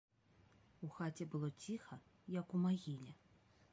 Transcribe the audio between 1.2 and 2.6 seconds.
было ціха, як